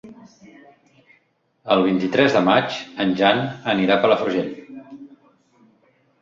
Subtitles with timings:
[1.75, 3.43] El vint-i-tres de maig en Jan
[3.75, 4.49] anirà a Palafrugell.